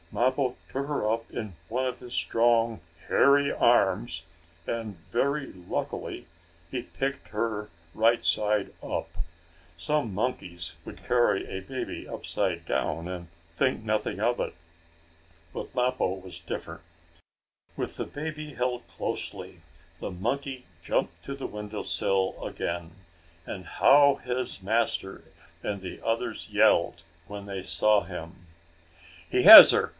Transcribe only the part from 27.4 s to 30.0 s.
they saw him! "He has her!